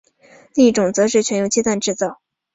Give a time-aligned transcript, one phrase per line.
[0.55, 2.19] 另一种则是全用鸡蛋制造。